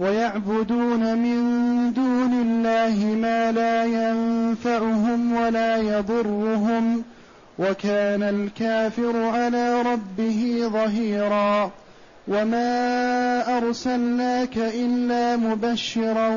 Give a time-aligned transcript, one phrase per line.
[0.00, 7.02] ويعبدون من دون الله ما لا ينفعهم ولا يضرهم
[7.58, 11.70] وكان الكافر على ربه ظهيرا
[12.28, 16.28] وما أرسلناك إلا مبشرا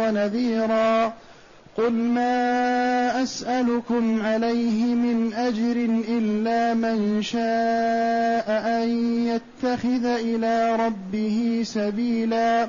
[0.00, 1.12] ونذيرا
[1.76, 8.88] قل ما أسألكم عليه من أجر إلا من شاء أن
[9.26, 12.68] يتخذ إلى ربه سبيلا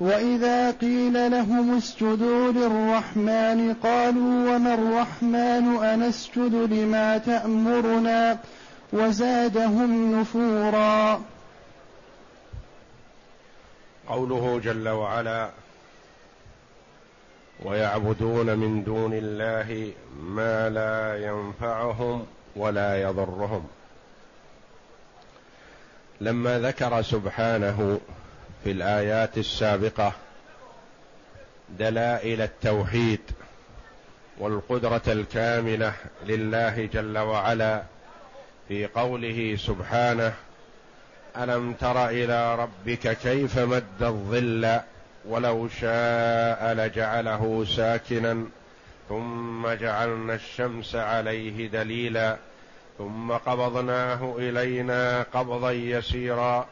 [0.00, 8.38] وإذا قيل لهم اسجدوا للرحمن قالوا وما الرحمن أنسجد لما تأمرنا
[8.92, 11.22] وزادهم نفورا.
[14.08, 15.50] قوله جل وعلا
[17.64, 23.66] ويعبدون من دون الله ما لا ينفعهم ولا يضرهم.
[26.20, 28.00] لما ذكر سبحانه
[28.64, 30.12] في الآيات السابقة
[31.78, 33.20] دلائل التوحيد
[34.38, 35.92] والقدرة الكاملة
[36.26, 37.82] لله جل وعلا
[38.68, 40.32] في قوله سبحانه
[41.36, 44.80] ألم تر إلى ربك كيف مد الظل
[45.24, 48.44] ولو شاء لجعله ساكنا
[49.08, 52.36] ثم جعلنا الشمس عليه دليلا
[52.98, 56.66] ثم قبضناه إلينا قبضا يسيرا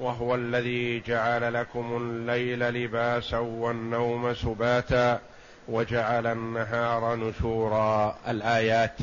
[0.00, 5.20] وهو الذي جعل لكم الليل لباسا والنوم سباتا
[5.68, 8.16] وجعل النهار نشورا.
[8.28, 8.96] الآيات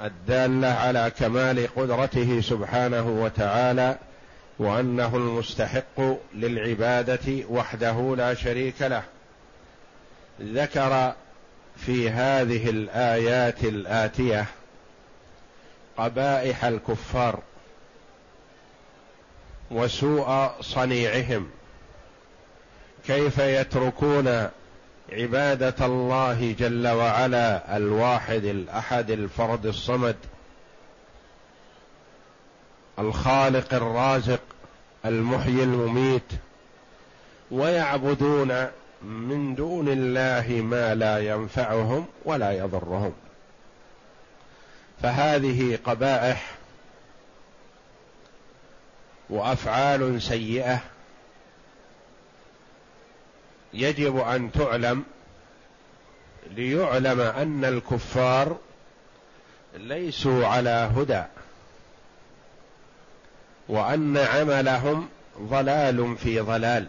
[0.00, 3.98] الدالة على كمال قدرته سبحانه وتعالى
[4.58, 6.00] وأنه المستحق
[6.34, 9.02] للعبادة وحده لا شريك له.
[10.42, 11.12] ذكر
[11.76, 14.46] في هذه الآيات الآتية
[15.96, 17.38] قبائح الكفار
[19.70, 21.50] وسوء صنيعهم.
[23.06, 24.48] كيف يتركون
[25.12, 30.16] عبادة الله جل وعلا الواحد الأحد الفرد الصمد؟
[32.98, 34.40] الخالق الرازق
[35.04, 36.32] المحيي المميت.
[37.50, 38.66] ويعبدون
[39.02, 43.12] من دون الله ما لا ينفعهم ولا يضرهم.
[45.02, 46.57] فهذه قبائح
[49.30, 50.80] وأفعال سيئة
[53.74, 55.04] يجب أن تعلم
[56.50, 58.56] ليعلم أن الكفار
[59.74, 61.22] ليسوا على هدى
[63.68, 65.08] وأن عملهم
[65.40, 66.86] ضلال في ضلال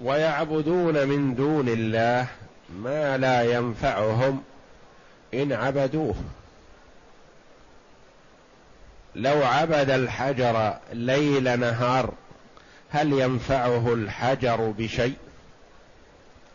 [0.00, 2.26] ويعبدون من دون الله
[2.70, 4.42] ما لا ينفعهم
[5.34, 6.14] إن عبدوه.
[9.14, 12.14] لو عبد الحجر ليل نهار
[12.90, 15.16] هل ينفعه الحجر بشيء؟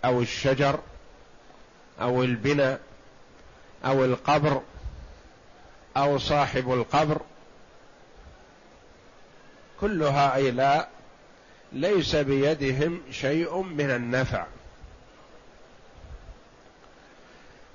[0.05, 0.79] أو الشجر؟
[2.01, 2.79] أو البناء؟
[3.85, 4.61] أو القبر؟
[5.97, 7.21] أو صاحب القبر؟
[9.81, 10.89] كل هؤلاء
[11.72, 14.45] ليس بيدهم شيء من النفع.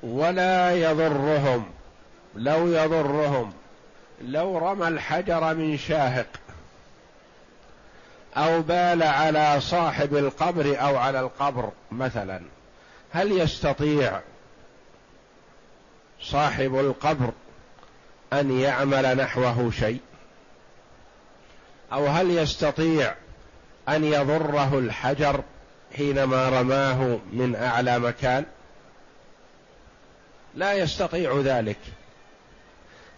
[0.02, 1.71] ولا يضرهم
[2.34, 3.53] لو يضرهم
[4.21, 6.27] لو رمى الحجر من شاهق
[8.37, 12.43] أو بال على صاحب القبر أو على القبر مثلا
[13.11, 14.21] هل يستطيع
[16.21, 17.33] صاحب القبر
[18.33, 20.01] أن يعمل نحوه شيء؟
[21.93, 23.15] أو هل يستطيع
[23.89, 25.43] أن يضره الحجر
[25.97, 28.45] حينما رماه من أعلى مكان؟
[30.55, 31.78] لا يستطيع ذلك.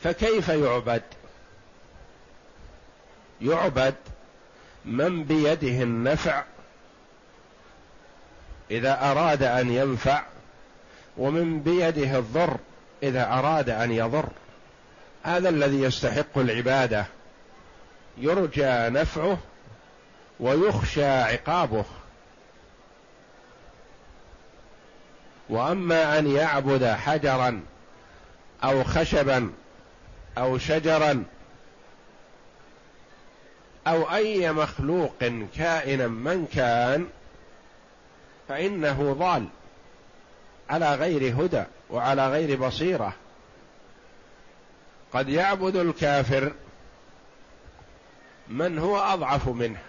[0.02, 1.02] فكيف يعبد؟
[3.40, 3.94] يعبد
[4.84, 6.44] من بيده النفع
[8.70, 10.22] إذا أراد أن ينفع
[11.16, 12.56] ومن بيده الضر
[13.02, 14.28] إذا أراد أن يضر.
[15.22, 17.06] هذا الذي يستحق العبادة.
[18.18, 19.38] يرجى نفعه
[20.40, 21.84] ويخشى عقابه.
[25.48, 27.62] وأما أن يعبد حجرا
[28.64, 29.52] أو خشبا
[30.38, 31.24] أو شجرا
[33.86, 35.24] أو أي مخلوق
[35.56, 37.08] كائنا من كان
[38.48, 39.48] فإنه ضال
[40.70, 43.14] على غير هدى وعلى غير بصيرة.
[45.12, 46.52] قد يعبد الكافر
[48.48, 49.80] من هو أضعف منه.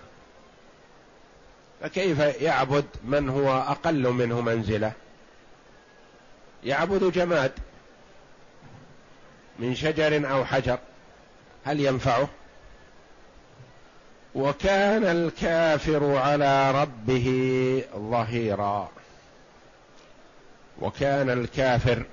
[1.82, 4.92] فكيف يعبد من هو أقل منه منزلة؟
[6.64, 7.52] يعبد جماد.
[9.60, 10.80] من شجر أو حجر
[11.66, 12.28] هل ينفعه؟
[14.36, 17.28] وكان الكافر على ربه
[17.96, 18.92] ظهيرا.
[20.82, 22.06] وكان الكافر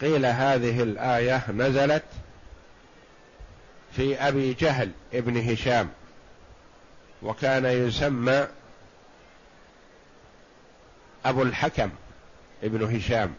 [0.00, 2.04] قيل هذه الآية نزلت
[3.96, 5.90] في أبي جهل ابن هشام
[7.22, 8.46] وكان يسمى
[11.24, 11.90] أبو الحكم
[12.62, 13.34] ابن هشام.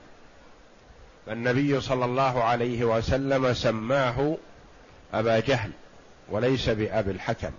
[1.25, 4.37] فالنبي صلى الله عليه وسلم سماه
[5.13, 5.71] أبا جهل
[6.29, 7.51] وليس بأبي الحكم.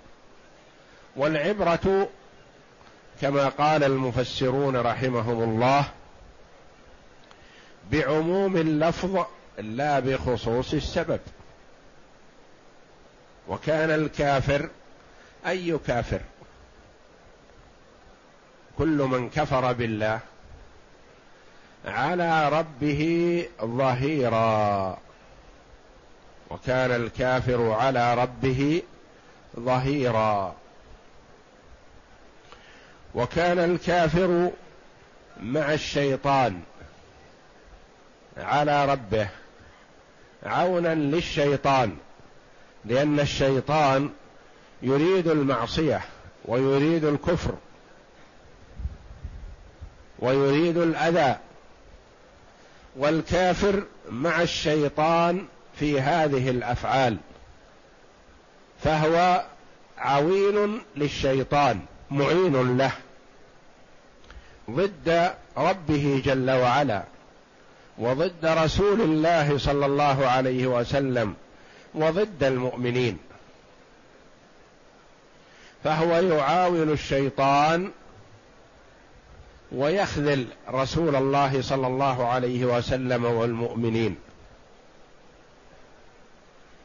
[1.17, 2.09] والعبرة
[3.21, 5.85] كما قال المفسرون رحمهم الله
[7.93, 9.25] بعموم اللفظ
[9.59, 11.21] لا بخصوص السبب.
[13.49, 14.69] وكان الكافر
[15.47, 16.21] أي كافر؟
[18.79, 20.21] كل من كفر بالله
[21.87, 24.99] على ربه ظهيرا.
[26.51, 28.83] وكان الكافر على ربه
[29.61, 30.55] ظهيرا.
[33.15, 34.51] وكان الكافر
[35.43, 36.61] مع الشيطان
[38.37, 39.29] على ربه
[40.43, 41.97] عونا للشيطان
[42.85, 44.11] لأن الشيطان
[44.83, 46.01] يريد المعصية
[46.45, 47.55] ويريد الكفر
[50.19, 51.37] ويريد الأذى.
[52.99, 55.47] والكافر مع الشيطان
[55.79, 57.17] في هذه الأفعال
[58.85, 59.45] فهو
[59.99, 62.93] عوين للشيطان معين له
[64.71, 67.03] ضد ربه جل وعلا
[67.99, 71.35] وضد رسول الله صلى الله عليه وسلم
[71.95, 73.19] وضد المؤمنين
[75.85, 77.91] فهو يعاون الشيطان
[79.73, 84.17] ويخذل رسول الله صلى الله عليه وسلم والمؤمنين.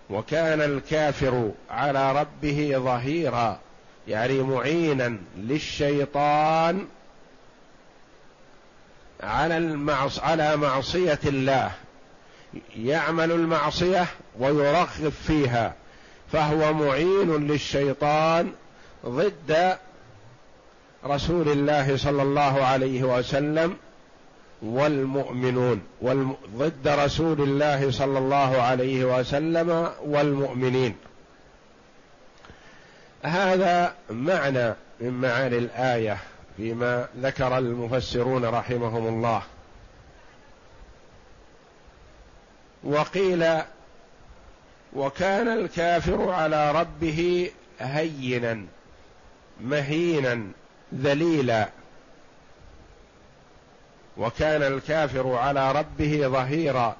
[0.10, 3.60] وكان الكافر على ربه ظهيرا
[4.08, 6.88] يعني معينا للشيطان
[9.24, 11.72] على المعص على معصية الله.
[12.76, 14.06] يعمل المعصية
[14.40, 15.74] ويرغب فيها
[16.32, 18.52] فهو معين للشيطان
[19.06, 19.78] ضد
[21.06, 23.78] رسول الله صلى الله عليه وسلم
[24.62, 25.82] والمؤمنون
[26.56, 30.96] ضد رسول الله صلى الله عليه وسلم والمؤمنين.
[33.24, 36.18] هذا معنى من معاني الآية
[36.58, 39.42] فيما ذكر المفسرون رحمهم الله.
[42.84, 43.46] وقيل
[44.94, 48.66] وكان الكافر على ربه هينا
[49.62, 50.44] مهينا.
[50.96, 51.70] ذليلا
[54.18, 56.96] وكان الكافر على ربه ظهيرا.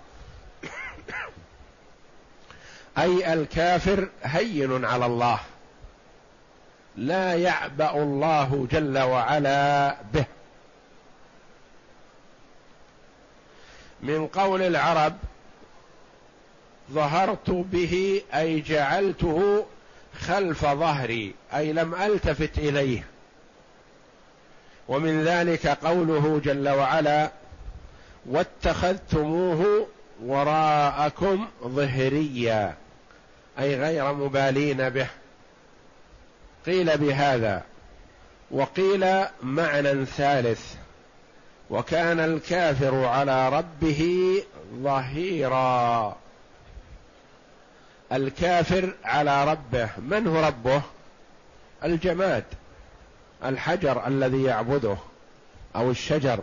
[2.98, 5.40] أي الكافر هين على الله.
[6.96, 10.26] لا يعبأ الله جل وعلا به.
[14.02, 15.18] من قول العرب
[16.92, 19.66] ظهرت به أي جعلته
[20.20, 23.04] خلف ظهري أي لم ألتفت إليه.
[24.92, 27.32] ومن ذلك قوله جل وعلا
[28.26, 29.88] واتخذتموه
[30.24, 32.76] وراءكم ظهريا
[33.60, 35.08] أي غير مبالين به.
[36.66, 37.64] قيل بهذا
[38.52, 40.76] وقيل معنى ثالث
[41.70, 44.44] وكان الكافر على ربه
[44.76, 46.18] ظهيرا
[48.12, 50.82] الكافر على ربه من هو ربه؟
[51.84, 52.44] الجماد.
[53.46, 54.98] الحجر الذي يعبده
[55.76, 56.40] أو الشجر.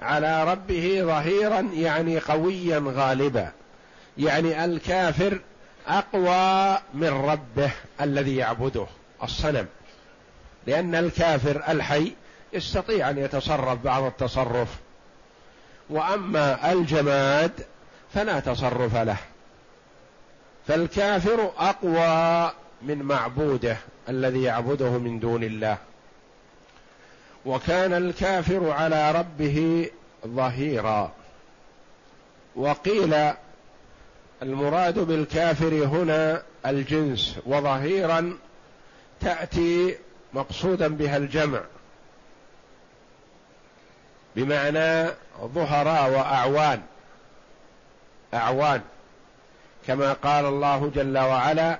[0.00, 3.52] على ربه ظهيرا يعني قويا غالبا.
[4.18, 5.38] يعني الكافر
[5.86, 7.70] أقوى من ربه
[8.00, 8.86] الذي يعبده
[9.22, 9.66] الصنم.
[10.66, 12.12] لأن الكافر الحي
[12.52, 14.68] يستطيع أن يتصرف بعض التصرف.
[15.90, 17.52] وأما الجماد
[18.14, 19.16] فلا تصرف له.
[20.68, 22.52] فالكافر أقوى
[22.82, 23.76] من معبوده
[24.08, 25.78] الذي يعبده من دون الله.
[27.46, 29.90] وكان الكافر على ربه
[30.26, 31.12] ظهيرا.
[32.56, 33.32] وقيل
[34.42, 38.38] المراد بالكافر هنا الجنس وظهيرا
[39.20, 39.98] تأتي
[40.34, 41.60] مقصودا بها الجمع.
[44.36, 46.82] بمعنى ظهراء وأعوان.
[48.34, 48.80] أعوان
[49.86, 51.78] كما قال الله جل وعلا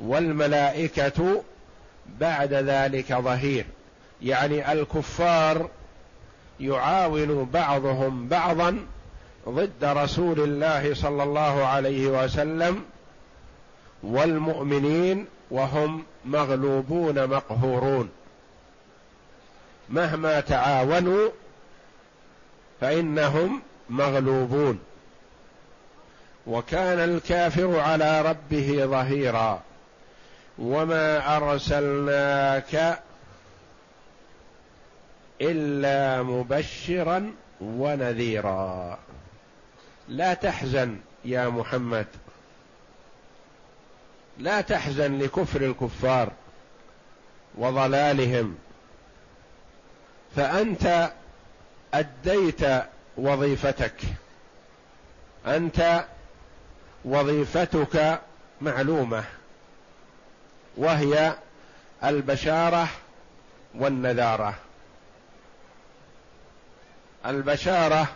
[0.00, 1.42] والملائكة
[2.20, 3.64] بعد ذلك ظهير.
[4.22, 5.68] يعني الكفار
[6.60, 8.78] يعاون بعضهم بعضا
[9.48, 12.84] ضد رسول الله صلى الله عليه وسلم
[14.02, 18.10] والمؤمنين وهم مغلوبون مقهورون.
[19.90, 21.28] مهما تعاونوا
[22.80, 24.78] فإنهم مغلوبون.
[26.46, 29.62] وكان الكافر على ربه ظهيرا.
[30.60, 33.02] وما ارسلناك
[35.40, 38.98] الا مبشرا ونذيرا.
[40.08, 42.06] لا تحزن يا محمد.
[44.38, 46.32] لا تحزن لكفر الكفار
[47.58, 48.58] وضلالهم.
[50.36, 51.12] فأنت
[51.94, 52.60] أديت
[53.16, 53.94] وظيفتك.
[55.46, 56.04] أنت
[57.04, 58.20] وظيفتك
[58.60, 59.24] معلومة.
[60.76, 61.34] وهي
[62.04, 62.88] البشارة
[63.74, 64.54] والنذارة.
[67.26, 68.08] البشارة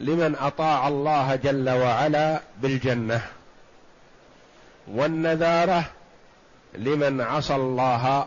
[0.00, 3.22] لمن أطاع الله جل وعلا بالجنة
[4.88, 5.84] والنذارة
[6.74, 8.26] لمن عصى الله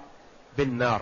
[0.58, 1.01] بالنار.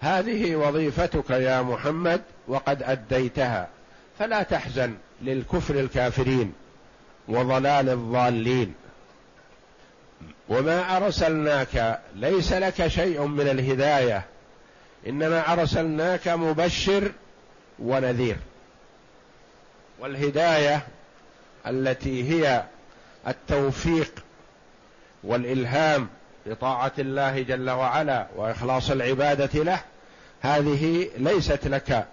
[0.00, 3.68] هذه وظيفتك يا محمد وقد أديتها.
[4.18, 6.52] فلا تحزن للكفر الكافرين
[7.28, 8.74] وضلال الضالين.
[10.48, 14.24] وما أرسلناك ليس لك شيء من الهداية
[15.06, 17.12] إنما أرسلناك مبشر
[17.78, 18.36] ونذير.
[20.00, 20.82] والهداية
[21.66, 22.64] التي هي
[23.28, 24.24] التوفيق
[25.24, 26.08] والإلهام
[26.46, 29.80] لطاعه الله جل وعلا وإخلاص العبادة له
[30.40, 32.06] هذه ليست لك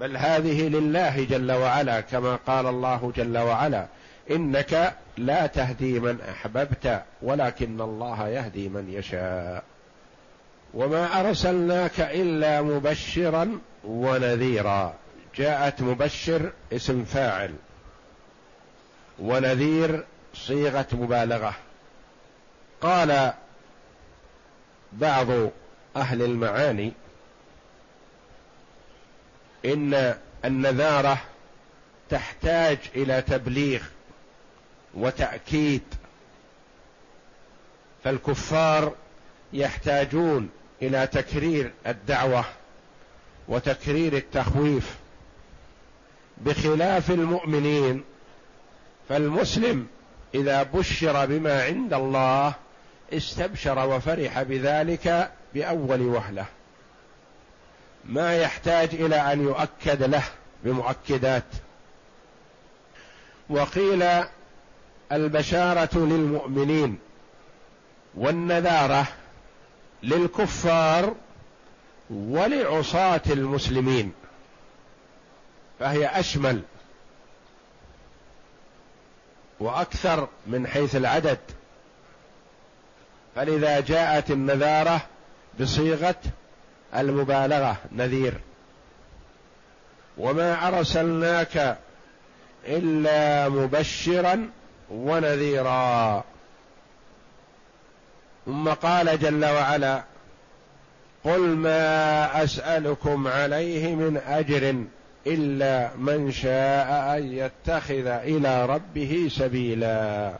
[0.00, 3.86] بل هذه لله جل وعلا كما قال الله جل وعلا
[4.30, 9.64] إنك لا تهدي من أحببت ولكن الله يهدي من يشاء.
[10.74, 14.94] وما أرسلناك إلا مبشرا ونذيرا.
[15.36, 17.54] جاءت مبشر اسم فاعل.
[19.18, 20.04] ونذير
[20.34, 21.54] صيغة مبالغة.
[22.80, 23.32] قال
[24.92, 25.26] بعض
[25.96, 26.92] أهل المعاني
[29.64, 30.14] إن
[30.44, 31.18] النذارة
[32.10, 33.82] تحتاج إلى تبليغ
[34.94, 35.82] وتأكيد.
[38.04, 38.92] فالكفار
[39.52, 40.48] يحتاجون
[40.82, 42.44] إلى تكرير الدعوة
[43.48, 44.96] وتكرير التخويف.
[46.38, 48.04] بخلاف المؤمنين
[49.08, 49.86] فالمسلم
[50.34, 52.54] إذا بشر بما عند الله
[53.12, 56.46] استبشر وفرح بذلك بأول وهلة.
[58.04, 60.22] ما يحتاج إلى أن يؤكد له
[60.64, 61.44] بمؤكدات.
[63.50, 64.24] وقيل
[65.12, 66.98] البشارة للمؤمنين
[68.14, 69.08] والنذارة
[70.02, 71.14] للكفار
[72.10, 74.12] ولعصاة المسلمين
[75.80, 76.62] فهي أشمل
[79.60, 81.38] وأكثر من حيث العدد.
[83.34, 85.06] فلذا جاءت النذارة
[85.60, 86.20] بصيغة
[86.94, 88.34] المبالغة نذير.
[90.18, 91.78] وما أرسلناك
[92.66, 94.50] إلا مبشرا
[94.92, 96.24] ونذيرا.
[98.46, 100.02] ثم قال جل وعلا
[101.24, 104.84] قل ما أسألكم عليه من أجر
[105.26, 110.32] إلا من شاء أن يتخذ إلى ربه سبيلا.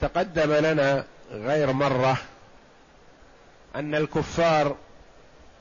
[0.00, 2.16] تقدم لنا غير مرة
[3.76, 4.76] أن الكفار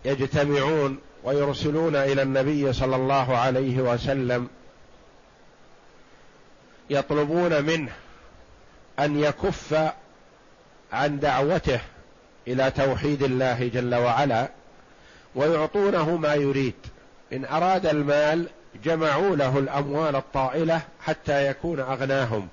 [0.06, 4.48] يجتمعون ويرسلون إلى النبي صلى الله عليه وسلم
[6.90, 7.92] يطلبون منه
[9.00, 9.92] أن يكف
[10.94, 11.80] عن دعوته
[12.48, 14.50] إلى توحيد الله جل وعلا
[15.36, 16.74] ويعطونه ما يريد.
[17.34, 18.48] إن أراد المال
[18.84, 22.48] جمعوا له الأموال الطائلة حتى يكون أغناهم.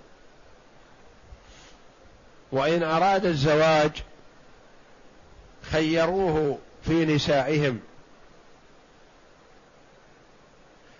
[2.53, 3.91] وإن أراد الزواج
[5.71, 7.81] خيروه في نسائهم.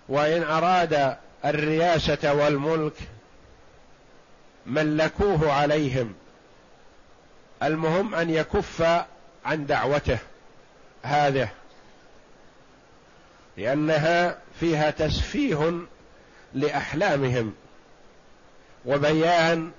[0.09, 2.93] وإن أراد الرياسة والملك
[4.65, 6.13] ملكوه عليهم.
[7.63, 8.81] المهم أن يكف
[9.45, 10.17] عن دعوته
[11.03, 11.49] هذه
[13.57, 15.71] لأنها فيها تسفيه
[16.53, 17.53] لأحلامهم
[18.85, 19.71] وبيان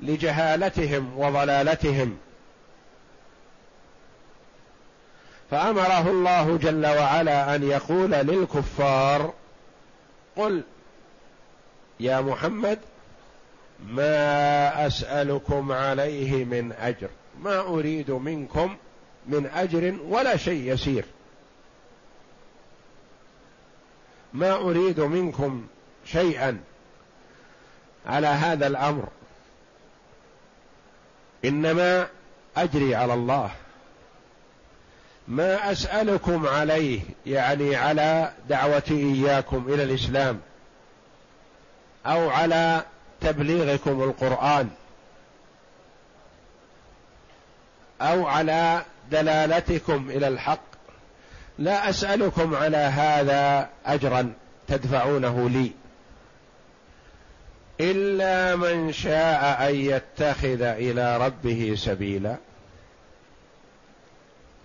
[0.00, 2.18] لجهالتهم وضلالتهم.
[5.50, 9.34] فأمره الله جل وعلا أن يقول للكفار
[10.36, 10.62] قل
[12.00, 12.78] يا محمد
[13.80, 17.08] ما أسألكم عليه من أجر.
[17.40, 18.76] ما أريد منكم
[19.26, 21.04] من أجر ولا شيء يسير.
[24.32, 25.66] ما أريد منكم
[26.04, 26.60] شيئا
[28.06, 29.08] على هذا الأمر.
[31.44, 32.08] إنما
[32.56, 33.50] أجري على الله.
[35.28, 40.40] ما أسألكم عليه يعني على دعوتي إياكم إلى الإسلام
[42.06, 42.82] أو على
[43.24, 44.68] تبليغكم القرآن
[48.00, 50.60] أو على دلالتكم إلى الحق.
[51.58, 54.32] لا أسألكم على هذا اجرا
[54.68, 55.72] تدفعونه لي.
[57.80, 62.36] إلا من شاء أن يتخذ إلى ربه سبيلا.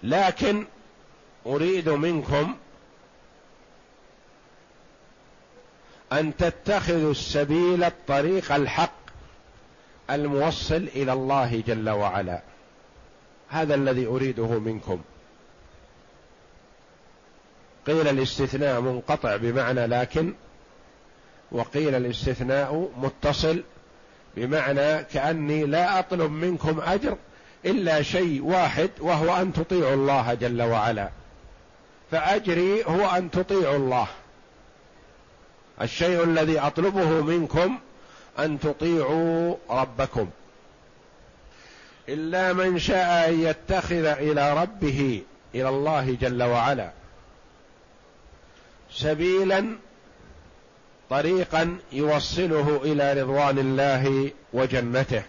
[0.03, 0.65] لكن
[1.45, 2.55] أريد منكم
[6.13, 8.99] أن تتخذوا السبيل الطريق الحق
[10.09, 12.41] الموصل إلى الله جل وعلا.
[13.49, 15.01] هذا الذي أريده منكم.
[17.87, 20.33] قيل الاستثناء منقطع بمعنى لكن
[21.51, 23.63] وقيل الاستثناء متصل
[24.35, 27.17] بمعنى كأني لا أطلب منكم أجر
[27.65, 31.09] إلا شيء واحد وهو أن تطيعوا الله جل وعلا.
[32.11, 34.07] فأجري هو أن تطيعوا الله.
[35.81, 37.79] الشيء الذي أطلبه منكم
[38.39, 40.29] أن تطيعوا ربكم.
[42.09, 45.23] إلا من شاء أن يتخذ إلى ربه
[45.55, 46.91] إلى الله جل وعلا
[48.91, 49.75] سبيلا
[51.09, 55.23] طريقا يوصله إلى رضوان الله وجنته.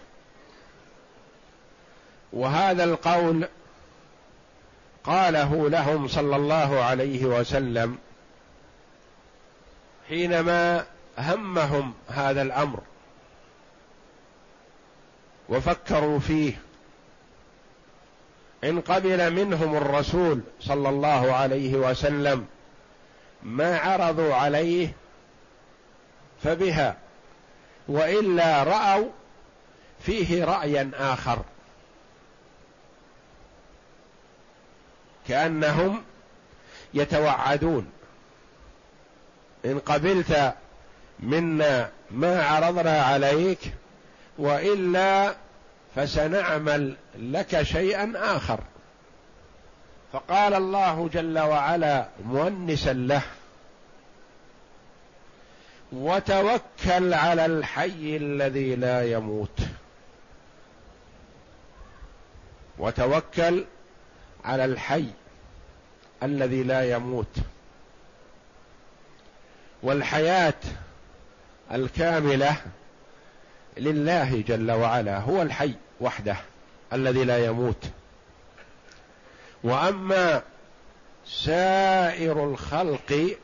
[2.33, 3.47] وهذا القول
[5.03, 7.97] قاله لهم صلى الله عليه وسلم
[10.11, 10.85] حينما
[11.17, 12.79] همهم هذا الأمر
[15.49, 16.59] وفكروا فيه
[18.63, 22.45] إن قبل منهم الرسول صلى الله عليه وسلم
[23.43, 24.93] ما عرضوا عليه
[26.43, 26.97] فبها
[27.87, 29.09] وإلا رأوا
[29.99, 31.41] فيه رايا آخر.
[35.27, 36.03] كأنهم
[36.93, 38.00] يتوعدون.
[39.65, 40.53] إن قبلت
[41.19, 43.59] منا ما عرضنا عليك
[44.37, 45.35] وإلا
[45.95, 48.59] فسنعمل لك شيئا آخر.
[50.13, 53.21] فقال الله جل وعلا مونسا له
[55.91, 59.59] وتوكل على الحي الذي لا يموت.
[62.77, 63.65] وتوكل
[64.45, 65.05] على الحي
[66.23, 67.37] الذي لا يموت.
[69.83, 70.53] والحياة
[71.71, 72.55] الكاملة
[73.77, 76.35] لله جل وعلا هو الحي وحده
[76.93, 77.85] الذي لا يموت.
[79.63, 80.41] وأما
[81.25, 83.37] سائر الخلق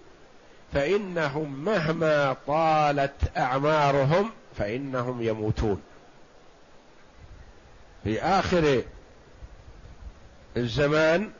[0.74, 5.82] فإنهم مهما طالت أعمارهم فإنهم يموتون.
[8.04, 8.82] في آخر
[10.58, 11.32] الزمان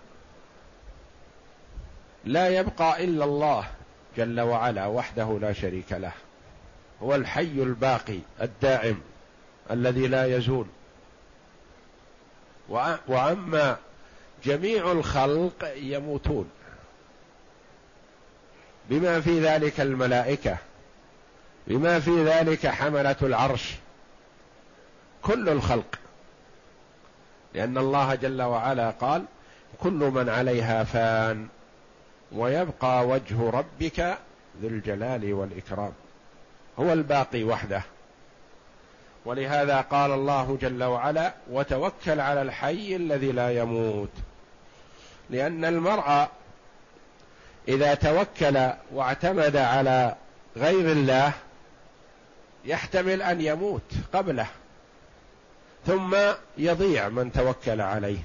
[2.26, 3.68] لا يبقى إلا الله
[4.18, 6.12] جل وعلا وحده لا شريك له.
[7.04, 9.02] هو الحي الباقي الدائم
[9.72, 10.66] الذي لا يزول.
[13.08, 13.78] وأما
[14.44, 16.50] جميع الخلق يموتون.
[18.90, 20.58] بما في ذلك الملائكة
[21.68, 23.76] بما في ذلك حملة العرش
[25.22, 26.00] كل الخلق.
[27.54, 29.26] لأن الله جل وعلا قال
[29.80, 31.48] كل من عليها فان
[32.32, 34.00] ويبقى وجه ربك
[34.62, 35.92] ذو الجلال والإكرام.
[36.80, 37.84] هو الباقي وحده.
[39.26, 44.10] ولهذا قال الله جل وعلا وتوكل على الحي الذي لا يموت
[45.30, 46.28] لأن المرء
[47.68, 50.16] إذا توكل واعتمد على
[50.58, 51.32] غير الله
[52.66, 54.48] يحتمل أن يموت قبله
[55.86, 56.16] ثم
[56.58, 58.20] يضيع من توكل عليه.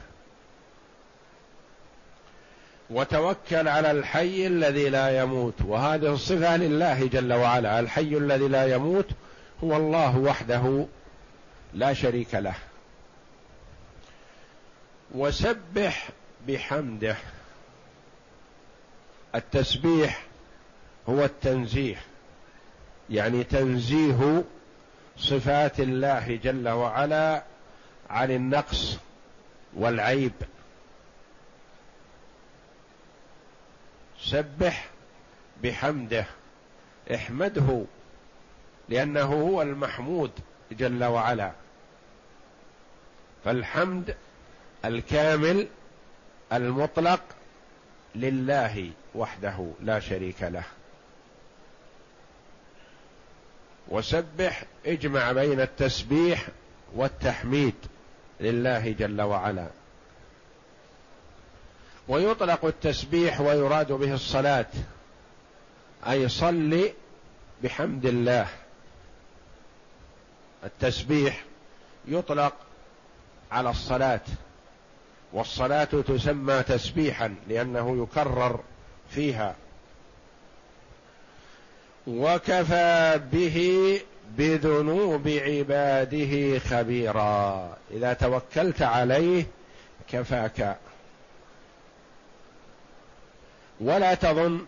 [2.93, 5.55] وتوكل على الحي الذي لا يموت.
[5.65, 7.81] وهذه الصفة لله جل وعلا.
[7.81, 9.09] الحي الذي لا يموت
[9.65, 10.87] هو الله وحده
[11.75, 12.55] لا شريك له.
[15.15, 16.09] وسبح
[16.49, 17.17] بحمده.
[19.35, 20.27] التسبيح
[21.09, 21.97] هو التنزيه.
[23.11, 24.45] يعني تنزيه
[25.17, 27.43] صفات الله جل وعلا
[28.11, 28.97] عن النقص
[29.77, 30.33] والعيب.
[34.25, 34.89] سبح
[35.63, 36.27] بحمده
[37.15, 37.85] احمده
[38.89, 40.31] لأنه هو المحمود
[40.73, 41.53] جل وعلا.
[43.45, 44.17] فالحمد
[44.85, 45.69] الكامل
[46.53, 47.21] المطلق
[48.15, 50.65] لله وحده لا شريك له.
[53.89, 56.49] وسبح اجمع بين التسبيح
[56.95, 57.75] والتحميد
[58.41, 59.69] لله جل وعلا.
[62.09, 64.67] ويطلق التسبيح ويراد به الصلاة.
[66.09, 66.91] أي صل
[67.63, 68.47] بحمد الله.
[70.65, 71.45] التسبيح
[72.09, 72.55] يطلق
[73.53, 74.21] على الصلاة.
[75.33, 78.61] والصلاة تسمى تسبيحا لأنه يكرر
[79.11, 79.55] فيها.
[82.07, 84.01] وكفى به
[84.39, 87.77] بذنوب عباده خبيرا.
[87.91, 89.47] إذا توكلت عليه
[90.09, 90.79] كفاك.
[93.83, 94.67] ولا تظن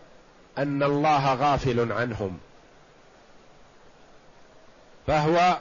[0.57, 2.37] أن الله غافل عنهم.
[5.07, 5.57] فهو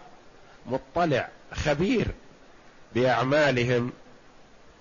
[0.67, 2.07] مطلع خبير
[2.95, 3.93] بأعمالهم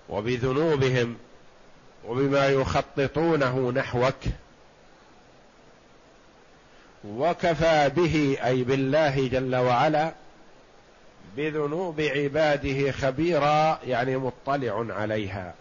[0.08, 1.16] وبذنوبهم
[2.06, 4.14] وبما يخططونه نحوك.
[7.04, 10.12] وكفى به أي بالله جل وعلا
[11.36, 15.54] بذنوب عباده خبيرا يعني مطلع عليها.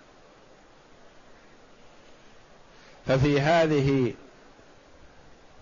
[3.08, 4.14] ففي هذه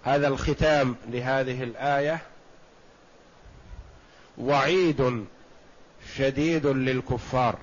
[0.03, 2.21] هذا الختام لهذه الآية
[4.37, 5.25] وعيد
[6.15, 7.57] شديد للكفار.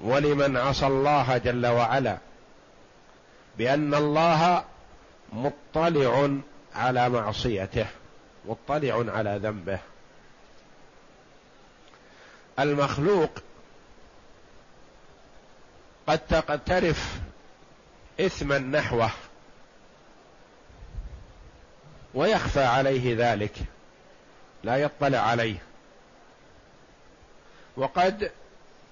[0.00, 2.18] ولمن عصى الله جل وعلا
[3.58, 4.64] بأن الله
[5.32, 6.30] مطلع
[6.74, 7.86] على معصيته
[8.48, 9.78] مطلع على ذنبه.
[12.58, 13.30] المخلوق
[16.10, 17.20] قد تقترف
[18.20, 19.10] إثما نحوه
[22.14, 23.56] ويخفى عليه ذلك
[24.64, 25.62] لا يطلع عليه.
[27.76, 28.30] وقد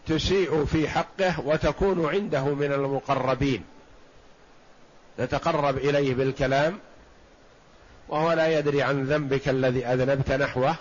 [0.06, 3.64] تسيء في حقه وتكون عنده من المقربين
[5.18, 6.78] تتقرب إليه بالكلام
[8.08, 10.76] وهو لا يدري عن ذنبك الذي أذنبت نحوه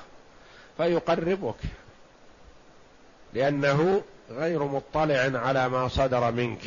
[0.77, 1.55] فيقربك
[3.33, 6.61] لأنه غير مطلع على ما صدر منك.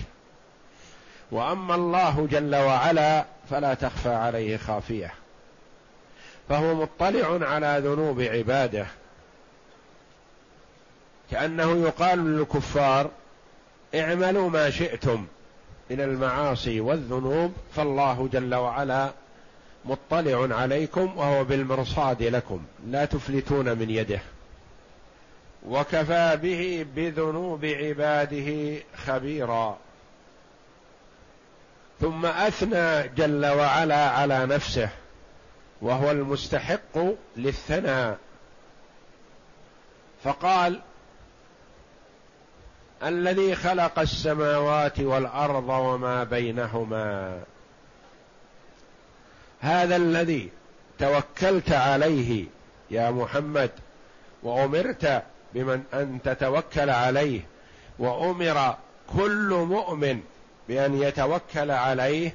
[1.30, 5.14] وأما الله جل وعلا فلا تخفى عليه خافية.
[6.48, 8.86] فهو مطلع على ذنوب عباده.
[11.30, 13.10] كأنه يقال للكفار
[13.94, 15.26] اعملوا ما شئتم
[15.90, 19.10] من المعاصي والذنوب فالله جل وعلا
[19.84, 24.20] مطلع عليكم وهو بالمرصاد لكم لا تفلتون من يده.
[25.66, 29.78] وكفى به بذنوب عباده خبيرا.
[32.00, 34.88] ثم أثنى جل وعلا على نفسه
[35.82, 36.98] وهو المستحق
[37.36, 38.18] للثناء.
[40.24, 40.80] فقال
[43.02, 47.42] الذي خلق السماوات والأرض وما بينهما.
[49.60, 50.50] هذا الذي
[50.98, 52.44] توكلت عليه
[52.90, 53.70] يا محمد
[54.42, 55.22] وأمرت
[55.54, 57.40] بمن أن تتوكل عليه
[57.98, 58.76] وأمر
[59.16, 60.20] كل مؤمن
[60.68, 62.34] بأن يتوكل عليه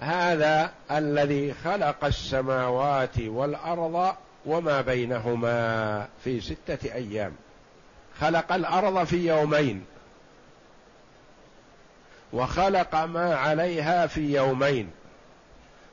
[0.00, 4.14] هذا الذي خلق السماوات والأرض
[4.46, 7.32] وما بينهما في ستة أيام.
[8.20, 9.84] خلق الأرض في يومين
[12.32, 14.90] وخلق ما عليها في يومين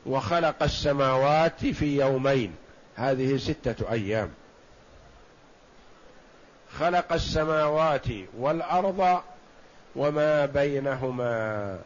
[0.05, 2.55] وخلق السماوات في يومين
[2.95, 4.29] هذه ستة أيام.
[6.79, 8.07] خلق السماوات
[8.37, 9.21] والأرض
[9.95, 11.79] وما بينهما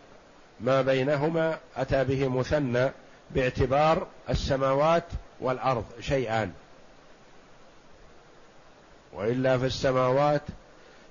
[0.59, 2.91] ما بينهما أتى به مثنى
[3.31, 5.03] باعتبار السماوات
[5.39, 6.51] والأرض شيئان.
[9.13, 10.41] وإلا في السماوات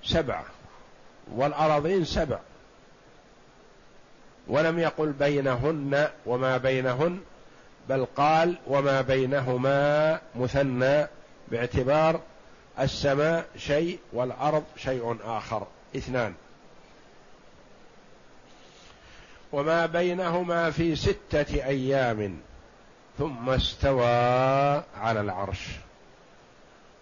[0.05, 0.43] سبع
[1.35, 2.39] والارضين سبع.
[4.49, 7.21] ولم يقل بينهن وما بينهن
[7.89, 11.07] بل قال وما بينهما مثنى
[11.49, 12.21] باعتبار
[12.81, 15.67] السماء شيء والأرض شيء آخر.
[15.97, 16.35] اثنان.
[19.53, 22.41] وما بينهما في ستة أيام.
[23.19, 25.67] ثم استوى على العرش.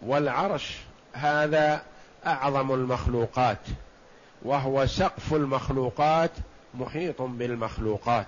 [0.02, 0.76] والعرش
[1.12, 1.82] هذا
[2.26, 3.66] أعظم المخلوقات.
[4.42, 6.30] وهو سقف المخلوقات
[6.74, 8.26] محيط بالمخلوقات.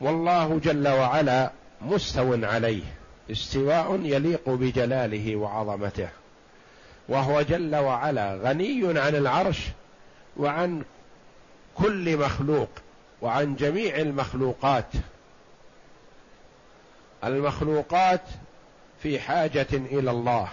[0.00, 2.99] والله جل وعلا مستو عليه.
[3.30, 6.08] استواء يليق بجلاله وعظمته
[7.08, 9.58] وهو جل وعلا غني عن العرش
[10.36, 10.82] وعن
[11.74, 12.68] كل مخلوق
[13.22, 14.86] وعن جميع المخلوقات.
[17.24, 18.22] المخلوقات
[19.02, 20.48] في حاجة إلى الله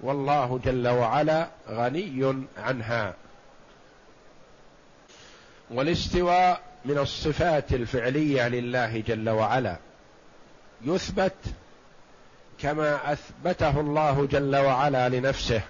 [0.00, 3.14] والله جل وعلا غني عنها.
[5.70, 9.76] والاستواء من الصفات الفعلية لله جل وعلا
[10.84, 11.34] يثبت
[12.60, 15.60] كما أثبته الله جل وعلا لنفسه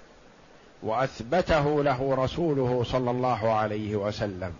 [0.82, 4.54] وأثبته له رسوله صلى الله عليه وسلم.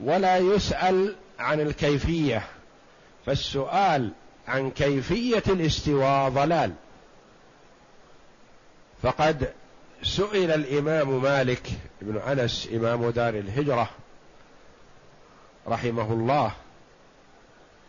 [0.00, 2.42] ولا يسأل عن الكيفية
[3.26, 4.12] فالسؤال
[4.48, 6.72] عن كيفية الاستواء ضلال.
[9.02, 9.52] فقد
[10.02, 11.70] سئل الإمام مالك
[12.02, 13.90] بن أنس إمام دار الهجرة
[15.68, 16.52] رحمه الله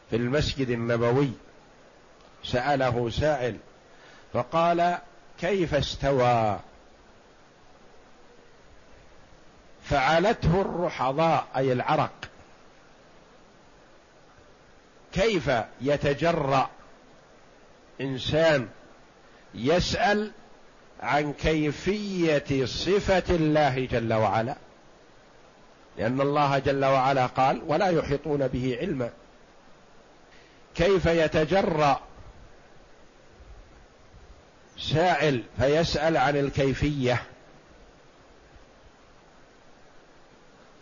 [0.09, 1.31] في المسجد النبوي
[2.43, 3.57] سأله سائل
[4.33, 4.97] فقال
[5.39, 6.59] كيف استوى؟
[9.83, 12.13] فعلته الرحضاء أي العرق.
[15.13, 15.51] كيف
[15.81, 16.69] يتجرأ
[18.01, 18.67] إنسان
[19.55, 20.31] يسأل
[21.01, 24.55] عن كيفية صفة الله جل وعلا؟
[25.97, 29.09] لأن الله جل وعلا قال ولا يحيطون به علما.
[30.75, 32.01] كيف يتجرأ
[34.77, 37.23] سائل فيسأل عن الكيفية.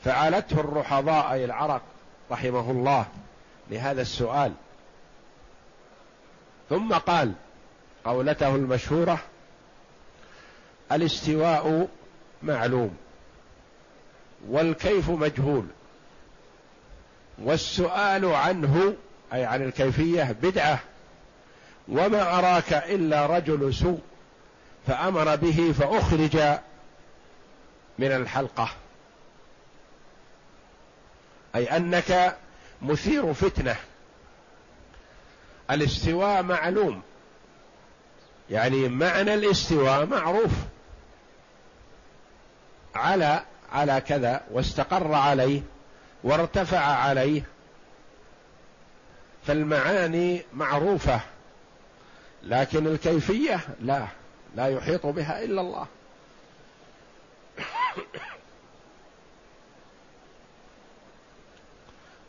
[0.04, 1.82] فعلته الرحضاء أي العرق
[2.32, 3.06] رحمه الله
[3.70, 4.54] لهذا السؤال.
[6.70, 7.34] ثم قال
[8.06, 9.20] قولته المشهورة
[10.92, 11.88] الاستواء
[12.44, 12.98] معلوم
[14.50, 15.66] والكيف مجهول
[17.38, 18.94] والسؤال عنه
[19.34, 20.80] أي عن الكيفية بدعة
[21.88, 24.00] وما أراك إلا رجل سوء
[24.88, 26.38] فأمر به فأخرج
[28.00, 28.70] من الحلقة.
[31.56, 32.38] أي أنك
[32.82, 33.76] مثير فتنة.
[35.72, 37.02] الاستواء معلوم.
[38.50, 40.52] يعني معنى الاستواء معروف.
[42.96, 45.62] على على كذا واستقر عليه
[46.24, 47.44] وارتفع عليه.
[49.48, 51.22] فالمعاني معروفة.
[52.44, 54.08] لكن الكيفية لا
[54.56, 55.88] لا يحيط بها إلا الله.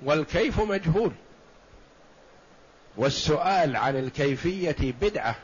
[0.02, 1.12] والكيف مجهول.
[2.96, 5.36] والسؤال عن الكيفية بدعة.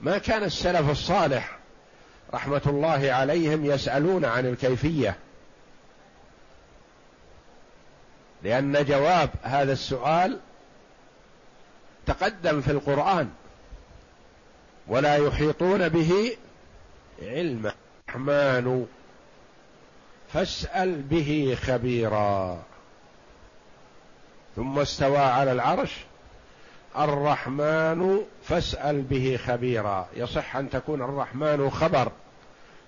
[0.00, 1.58] ما كان السلف الصالح
[2.34, 5.16] رحمة الله عليهم يسألون عن الكيفية؟
[8.42, 10.40] لأن جواب هذا السؤال
[12.06, 13.30] تقدم في القرآن.
[14.90, 16.36] ولا يحيطون به
[17.22, 17.72] علما
[18.08, 18.86] الرحمن
[20.32, 22.62] فاسأل به خبيرا.
[24.56, 25.96] ثم استوى على العرش.
[26.98, 30.08] الرحمن فاسأل به خبيرا.
[30.16, 32.12] يصح أن تكون الرحمن خبر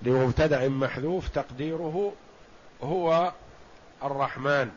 [0.03, 2.13] لمبتدا محذوف تقديره
[2.83, 3.33] هو
[4.05, 4.71] الرحمن.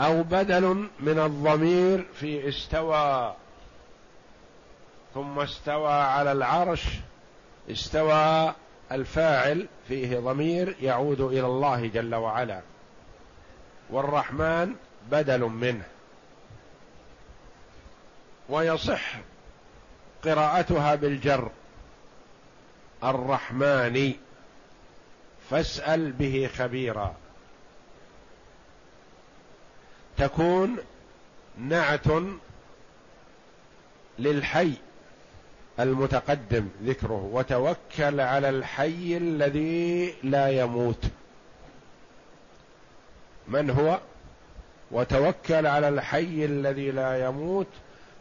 [0.00, 3.34] أو بدل من الضمير في استوى.
[5.14, 6.84] ثم استوى على العرش
[7.70, 8.54] استوى
[8.92, 12.60] الفاعل فيه ضمير يعود إلى الله جل وعلا.
[13.90, 14.74] والرحمن
[15.10, 15.84] بدل منه.
[18.48, 19.20] ويصح
[20.24, 21.50] قراءتها بالجر.
[23.04, 24.12] الرحمن
[25.50, 27.14] فاسأل به خبيرا.
[30.16, 30.76] تكون
[31.58, 32.06] نعت
[34.18, 34.72] للحي.
[35.82, 41.04] المتقدم ذكره وتوكل على الحي الذي لا يموت.
[43.48, 43.98] من هو؟
[44.90, 47.66] وتوكل على الحي الذي لا يموت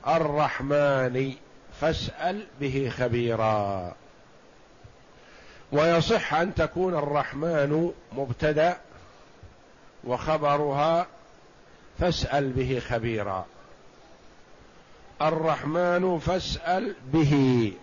[0.08, 1.34] الرحمن
[1.82, 3.96] فاسأل به خبيرا.
[5.72, 8.78] ويصح أن تكون الرحمن مبتدأ
[10.04, 11.08] وخبرها
[12.00, 13.46] فاسأل به خبيرا.
[15.22, 17.74] الرحمن فاسأل به.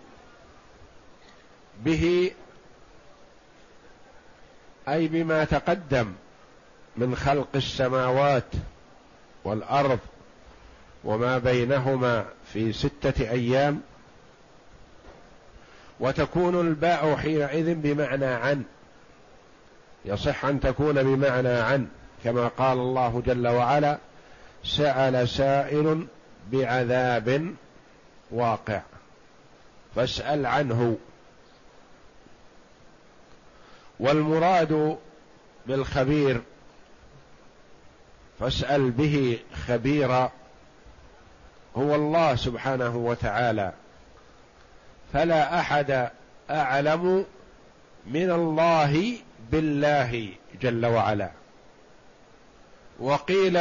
[1.85, 2.31] به
[4.87, 6.13] أي بما تقدم
[6.97, 8.51] من خلق السماوات
[9.43, 9.99] والأرض
[11.03, 13.81] وما بينهما في ستة أيام
[15.99, 18.63] وتكون الباء حينئذ بمعنى عن.
[20.05, 21.87] يصح أن تكون بمعنى عن
[22.23, 23.97] كما قال الله جل وعلا
[24.63, 26.07] سأل سائل
[26.51, 27.55] بعذاب
[28.31, 28.81] واقع.
[29.95, 30.97] فاسأل عنه.
[33.99, 34.97] والمراد
[35.67, 36.41] بالخبير
[38.39, 40.31] فاسأل به خبيرا
[41.77, 43.73] هو الله سبحانه وتعالى.
[45.13, 46.09] فلا أحد
[46.49, 47.25] أعلم
[48.05, 49.17] من الله
[49.51, 50.29] بالله
[50.61, 51.29] جل وعلا.
[52.99, 53.57] وقيل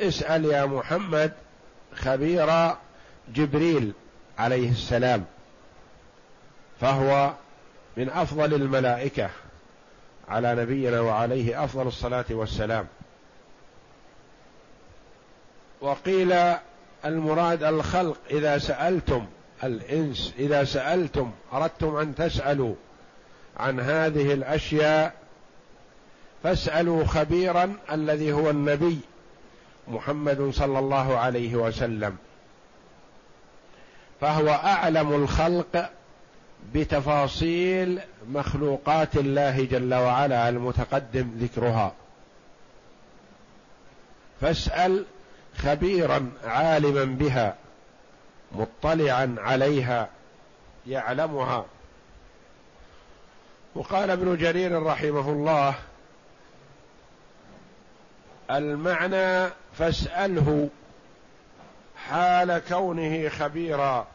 [0.00, 1.32] اسأل يا محمد.
[1.96, 2.74] خبير
[3.34, 3.92] جبريل
[4.38, 5.24] عليه السلام
[6.80, 7.32] فهو
[7.96, 9.30] من أفضل الملائكة
[10.28, 12.86] على نبينا وعليه أفضل الصلاة والسلام.
[15.80, 16.34] وقيل
[17.04, 19.26] المراد الخلق إذا سألتم
[19.64, 22.74] الإنس إذا سألتم أردتم أن تسألوا
[23.56, 25.14] عن هذه الأشياء
[26.42, 28.98] فاسألوا خبيرا الذي هو النبي
[29.88, 32.16] محمد صلى الله عليه وسلم.
[34.20, 35.90] فهو أعلم الخلق
[36.74, 41.92] بتفاصيل مخلوقات الله جل وعلا المتقدم ذكرها.
[44.40, 45.04] فاسأل
[45.56, 47.56] خبيرا عالما بها
[48.52, 50.08] مطلعا عليها
[50.86, 51.64] يعلمها.
[53.74, 55.74] وقال ابن جرير رحمه الله
[58.50, 60.68] المعنى فاسأله
[62.08, 64.06] حال كونه خبيرا.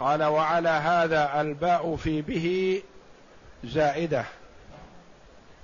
[0.00, 2.82] قال وعلى هذا الباء في به
[3.64, 4.24] زائدة.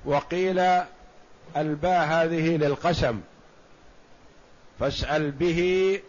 [0.05, 0.83] وقيل
[1.57, 3.21] الباء هذه للقسم.
[4.81, 6.01] فاسأل به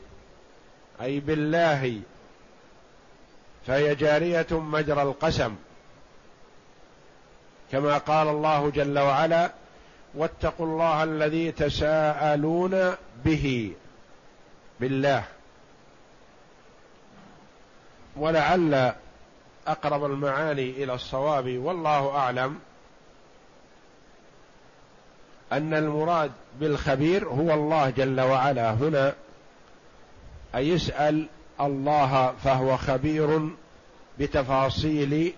[1.02, 2.02] أي بالله.
[3.68, 5.56] فهي جارية مجرى القسم.
[7.72, 9.52] كما قال الله جل وعلا
[10.16, 13.74] واتقوا الله الذي تساءلون به
[14.80, 15.24] بالله.
[18.16, 18.94] ولعل
[19.68, 22.60] أقرب المعاني إلى الصواب والله أعلم
[25.52, 28.74] أن المراد بالخبير هو الله جل وعلا.
[28.74, 29.14] هنا
[30.56, 31.28] اي يسأل
[31.62, 33.50] الله فهو خبير
[34.20, 35.34] بتفاصيل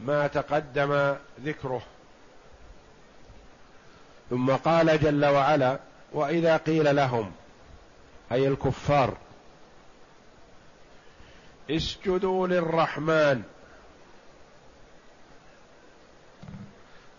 [0.00, 1.82] ما تقدم ذكره.
[4.32, 5.78] ثم قال جل وعلا
[6.12, 7.32] وإذا قيل لهم
[8.32, 9.16] أي الكفار
[11.70, 13.42] اسجدوا للرحمن.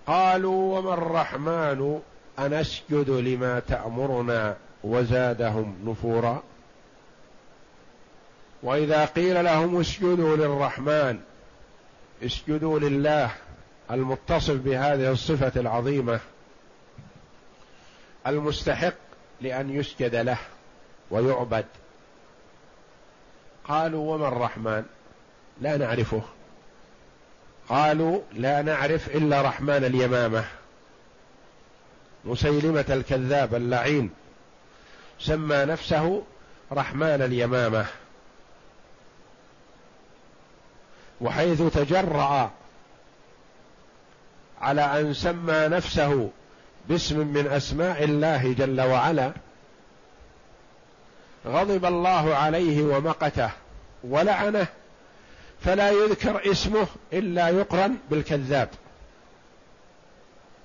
[0.08, 2.02] قالوا وما الرحمن؟
[2.40, 6.44] أنسجد لما تأمرنا وزادهم نفورا.
[8.64, 11.20] وإذا قيل لهم اسجدوا للرحمن
[12.24, 13.32] اسجدوا لله
[13.92, 16.20] المتصف بهذه الصفة العظيمة.
[18.28, 18.94] المستحق
[19.42, 20.38] لأن يسجد له
[21.12, 21.66] ويعبد.
[23.68, 24.84] قالوا وما الرحمن؟
[25.62, 26.22] لا نعرفه.
[27.70, 30.46] قالوا لا نعرف إلا رحمن اليمامة.
[32.26, 34.10] مسيلمة الكذاب اللعين.
[35.20, 36.24] سمى نفسه
[36.72, 37.86] رحمن اليمامة.
[41.22, 42.52] وحيث تجرأ
[44.62, 46.30] على أن سمى نفسه
[46.90, 49.32] باسم من أسماء الله جل وعلا.
[51.46, 53.50] غضب الله عليه ومقته
[54.04, 54.68] ولعنه
[55.62, 58.70] فلا يذكر اسمه إلا يقرن بالكذاب.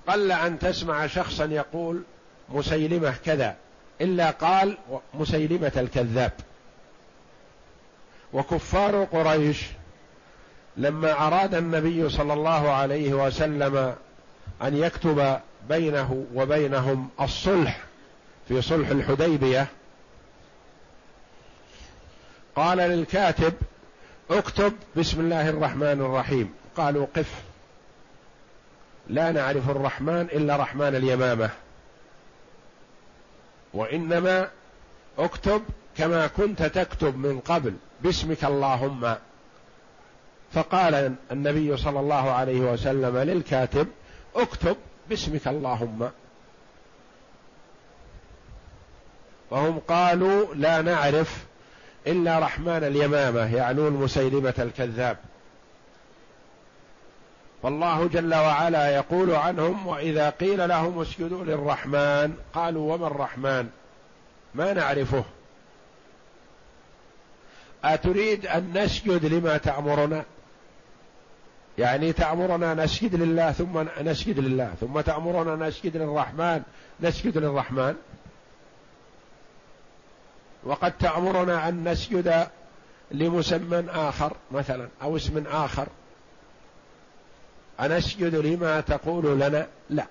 [0.07, 2.03] قل أن تسمع شخصا يقول
[2.49, 3.55] مسيلمة كذا
[4.01, 4.77] إلا قال
[5.13, 6.31] مسيلمة الكذاب.
[8.33, 9.65] وكفار قريش
[10.77, 13.95] لما أراد النبي صلى الله عليه وسلم
[14.61, 15.39] أن يكتب
[15.69, 17.81] بينه وبينهم الصلح
[18.47, 19.67] في صلح الحديبية.
[22.55, 23.53] قال للكاتب
[24.31, 26.53] اكتب بسم الله الرحمن الرحيم.
[26.77, 27.41] قالوا قف.
[29.07, 31.49] لا نعرف الرحمن إلا رحمن اليمامة.
[33.73, 34.49] وإنما
[35.17, 35.63] اكتب
[35.97, 39.15] كما كنت تكتب من قبل باسمك اللهم.
[40.53, 43.87] فقال النبي صلى الله عليه وسلم للكاتب
[44.35, 44.77] اكتب
[45.09, 46.11] باسمك اللهم.
[49.51, 51.45] فهم قالوا لا نعرف
[52.07, 55.17] إلا رحمن اليمامة يعنون مسيلمة الكذاب.
[57.63, 63.69] فالله جل وعلا يقول عنهم وإذا قيل لهم اسجدوا للرحمن قالوا وما الرحمن؟
[64.55, 65.23] ما نعرفه.
[67.83, 70.23] أتريد أن نسجد لما تأمرنا؟
[71.79, 76.61] يعني تأمرنا نسجد لله ثم نسجد لله ثم تأمرنا نسجد للرحمن
[77.01, 77.95] نسجد للرحمن.
[80.63, 82.47] وقد تأمرنا أن نسجد
[83.11, 85.87] لمسمى آخر مثلا أو اسم آخر.
[87.79, 90.05] أنسجد لما تقول لنا؟ لا.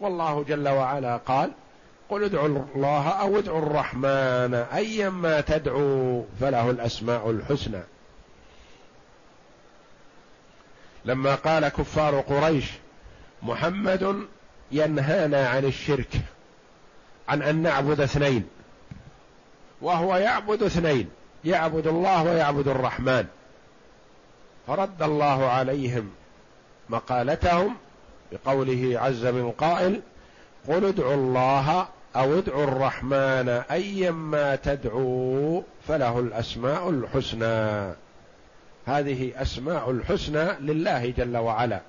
[0.00, 1.50] والله جل وعلا قال
[2.10, 7.80] قل ادعوا الله أو ادعوا الرحمن أيما تدعوا فله الأسماء الحسنى.
[11.08, 12.64] لما قال كفار قريش
[13.42, 14.26] محمد
[14.72, 16.20] ينهانا عن الشرك
[17.28, 18.48] عن أن نعبد اثنين
[19.80, 21.08] وهو يعبد اثنين
[21.44, 23.26] يعبد الله ويعبد الرحمن.
[24.66, 26.10] فرد الله عليهم
[26.88, 27.76] مقالتهم
[28.32, 30.00] بقوله عز من قائل
[30.68, 37.94] قل ادعوا الله أو ادعوا الرحمن ايما تدعوا فله الأسماء الحسنى.
[38.88, 41.80] هذه أسماء الحسنى لله جل وعلا.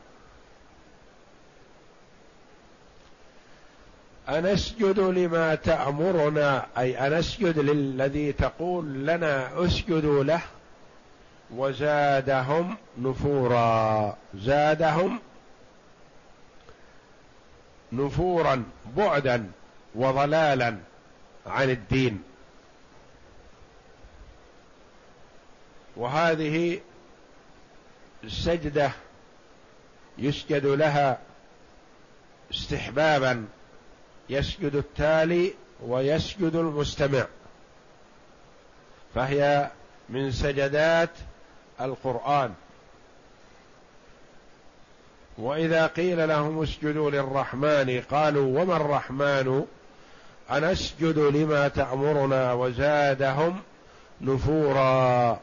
[4.30, 10.42] أنسجد لما تأمرنا أي أنسجد للذي تقول لنا اسجدوا له
[11.56, 14.18] وزادهم نفورا.
[14.36, 15.20] زادهم
[17.92, 18.64] نفورا
[18.98, 19.52] بعدا
[19.96, 20.78] وضلالا
[21.48, 22.24] عن الدين.
[25.98, 26.80] وهذه
[28.24, 28.92] السجده
[30.18, 31.20] يسجد لها
[32.54, 33.46] استحبابا
[34.30, 35.54] يسجد التالي
[35.88, 37.26] ويسجد المستمع.
[39.16, 39.72] فهي
[40.10, 41.10] من سجدات
[41.82, 42.54] القرآن.
[45.38, 49.66] وإذا قيل لهم اسجدوا للرحمن قالوا وما الرحمن؟
[50.52, 53.60] أنسجد لما تأمرنا وزادهم
[54.22, 55.40] نفورا.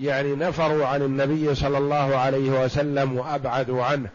[0.00, 4.08] يعني نفروا عن النبي صلى الله عليه وسلم وأبعدوا عنه.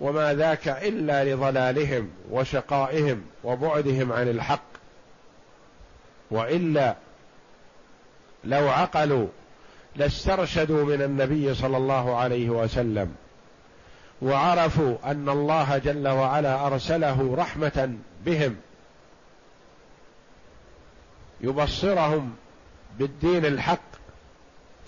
[0.00, 4.76] وما ذاك إلا لضلالهم وشقائهم وبعدهم عن الحق.
[6.30, 6.94] وإلا
[8.44, 9.26] لو عقلوا
[9.96, 13.14] لاسترشدوا من النبي صلى الله عليه وسلم
[14.22, 17.94] وعرفوا أن الله جل وعلا أرسله رحمة
[18.26, 18.56] بهم
[21.40, 22.34] يبصرهم
[22.98, 23.85] بالدين الحق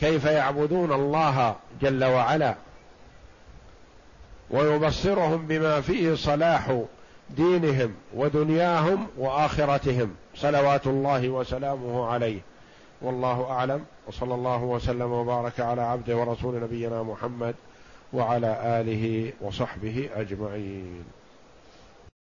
[0.01, 2.55] كيف يعبدون الله جل وعلا
[4.51, 6.83] ويبصرهم بما فيه صلاح
[7.31, 12.41] دينهم ودنياهم وآخرتهم صلوات الله وسلامه عليه.
[13.03, 13.85] والله أعلم.
[14.07, 17.55] وصلى الله وسلم وبارك على عبده ورسول نبينا محمد
[18.13, 21.05] وعلى آله وصحبه أجمعين.